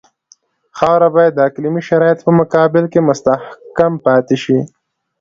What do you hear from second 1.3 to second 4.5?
د اقلیمي شرایطو په مقابل کې مستحکم پاتې